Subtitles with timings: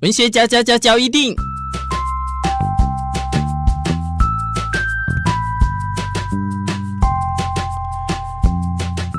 [0.00, 1.36] 文学嚼嚼嚼嚼一定，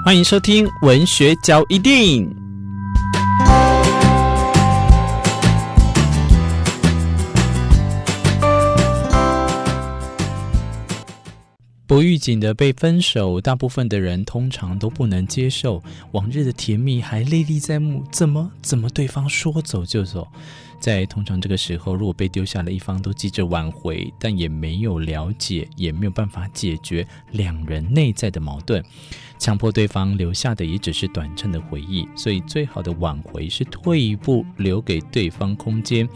[0.04, 2.36] 欢迎收听文学嚼一定。
[11.86, 15.84] 不预警的被分手，大部分的人通常都不能接受。
[16.14, 20.28] 往日的甜蜜还历历在目，怎么怎么对方说走就走？
[20.82, 28.84] 在通常这个时候，如果被丢下了一方都急着挽回，但也没有了解，也没有办法解决两人内在的矛盾，
[29.38, 32.08] 强迫对方留下的也只是短暂的回忆。
[32.16, 36.10] 所以，最好的挽回是退一步，留给对方空间。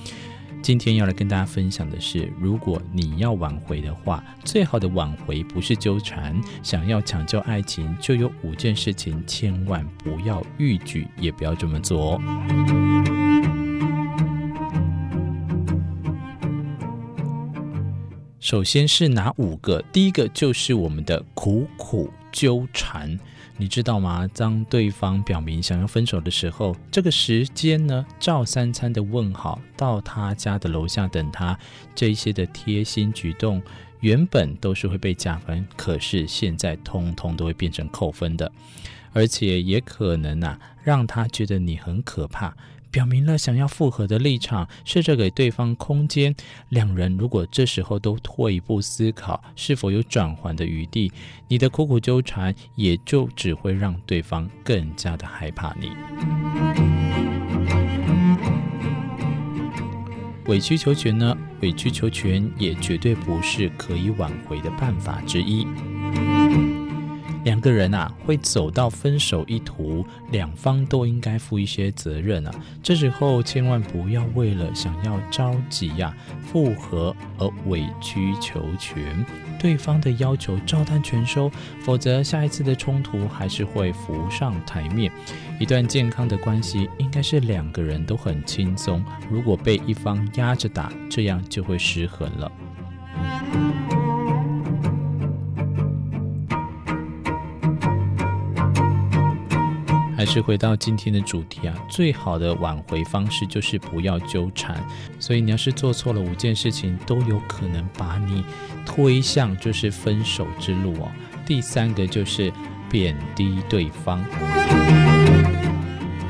[0.64, 6.36] 今天要来跟大家分享的是，如果你要挽回的话，最好的挽回不是纠缠。
[6.64, 12.20] 想要抢救爱情，就有五件事情千万不要逾矩，也不要这么做。
[18.46, 19.84] 首先是哪五个？
[19.92, 23.20] 第一个就是我们的苦苦纠缠。
[23.58, 24.30] 你知道吗？
[24.36, 31.58] 当对方表明想要分手的时候，这个时间呢，照三餐的问好，到他家的楼下等他，
[31.96, 33.60] 这一些的贴心举动，
[34.02, 38.52] 原本都是会被加分，可是现在通通都会变成扣分的，
[39.12, 42.56] 而且也可能啊，让他觉得你很可怕。
[42.96, 46.34] 表明了想要复合的立场，试着给对方空间。
[46.70, 51.12] 两人如果这时候都退一步思考，是否有转圜的余地，
[51.50, 55.92] 你的苦苦纠缠也就只会让对方更加的害怕你。
[60.46, 61.36] 委曲求全呢？
[61.60, 65.68] 委曲求全也绝对不是可以挽回的办法之一。
[67.46, 72.52] 两个人啊，会走到分手一途，两方都应该负一些责任啊。
[72.82, 79.24] 这时候千万不要为了想要着急呀、复合而委曲求全，
[79.60, 81.52] 对方的要求照单全收，
[81.82, 85.12] 否则下一次的冲突还是会浮上台面。
[85.60, 92.52] 一段健康的关系应该是两个人都很轻松，如果被一方压着打，这样就会失衡了。
[100.26, 104.84] 还是回到今天的主题啊，最好的挽回方式就是不要纠缠。
[105.20, 108.44] 所以你要是做错了五件事情，都有可能把你
[108.88, 111.12] 推向就是分手之路哦。
[111.46, 112.52] 第三个就是
[112.90, 114.20] 贬低对方。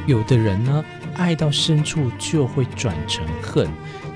[0.05, 0.83] 有的人呢，
[1.15, 3.65] 爱到深处就会转成恨。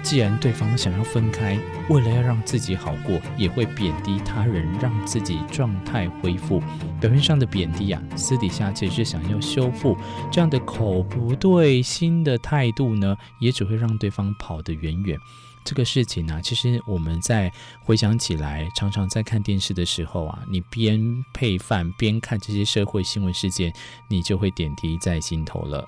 [0.01, 6.61] 既然对方想要分开，为了要让自己好过，也会贬低他人，让自己状态恢复。
[6.99, 9.95] 表面上的贬低啊，私底下其实想要修复。
[10.31, 15.17] 这样的口不对心的态度呢，也只会让对方跑得远远。
[15.65, 17.51] 这个事情呢、啊，其实我们在
[17.83, 23.71] 回想起来，常常在看电视的时候啊，你边配饭边看这些社会新闻事件，
[24.07, 25.85] 你就会点滴在心头了。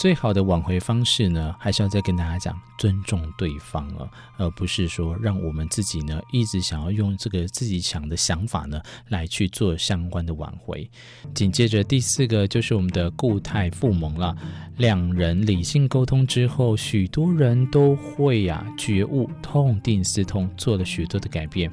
[0.00, 10.90] 最好的挽回方式呢，还是要再跟大家讲，尊重对方啊，而不是说让我们自己呢一直想要用这个自己想的想法呢来去做相关的挽回。
[11.34, 14.34] 紧接着第四个就是我们的固态复萌了。
[14.78, 21.70] 两人理性沟通之后，许多人都会呀、觉悟，痛定思痛，做了许多的改变。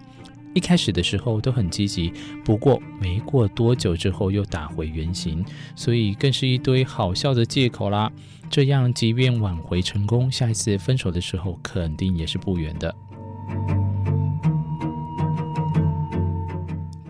[0.58, 2.12] 一开始的时候都很积极，
[2.44, 5.46] 不过没过多久之后又打回原形，
[5.76, 8.12] 所以更是一堆好笑的借口啦。
[8.50, 12.96] 这样，即便挽回成功，下一次分手的时候肯定也是不远的。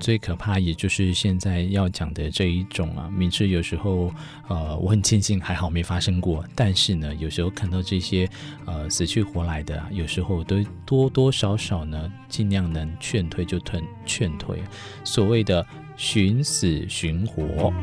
[0.07, 4.09] 最可怕，也就是现在要讲的这一种啊，明知有时候，
[4.47, 8.25] 呃，我很庆幸还好没发生过，但是呢，有时候看到这些，
[8.65, 14.63] 呃，死去活来的，有时候都多多少少呢，尽量能劝退就劝劝退。
[15.03, 15.67] 所谓的
[15.97, 17.73] 寻死寻活，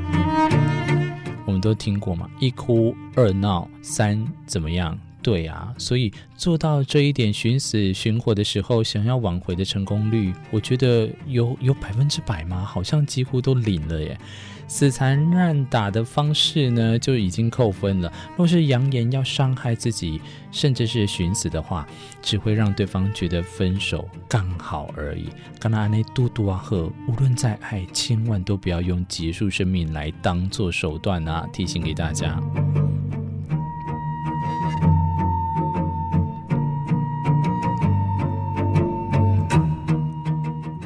[1.45, 4.99] 我们都听过嘛，一哭二闹三怎么样？
[5.25, 12.63] 对啊，所以做到这一点寻死寻活的时候，想要挽回的成功率，我觉得有有百分之百吗？
[12.63, 14.19] 好像几乎都零了耶。
[14.67, 18.13] 死缠烂打的方式呢，就已经扣分了。
[18.37, 20.21] 若是扬言要伤害自己，
[20.53, 21.87] 甚至是寻死的话，
[22.21, 25.29] 只会让对方觉得分手刚好而已。
[25.59, 31.47] 刚才那嘟嘟啊呵，无论再爱，千万都不要用结束生命来当做手段啊！
[31.51, 32.39] 提醒给大家。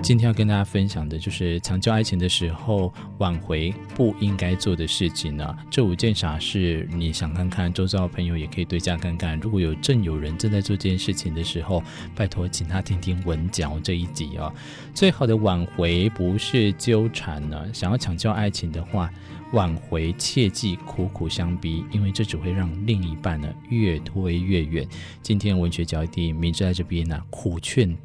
[0.08, 9.38] 今天要跟大家分享的就是抢救爱情的时候挽回不应该做的事情呢、这五件傻事，你想看看，周遭的朋友也可以对价看看。
[9.38, 11.82] 如果有正有人正在做这件事情的时候，
[12.16, 14.50] 拜托请他听听文嚼这一集啊。
[14.94, 19.11] 最好的挽回不是纠缠呢、想要抢救爱情的话。
[19.52, 24.87] 挽回切忌苦苦相逼，因为这只会让另一半呢越推越远。
[25.22, 27.96] 今天文学脚底明志在这边呢、苦劝，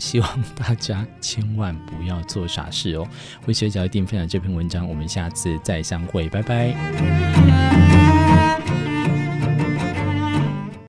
[0.00, 3.06] 希望大家千万不要做傻事哦。
[3.46, 8.07] 为学长一定分享这篇文章，我们下次再相会，拜拜。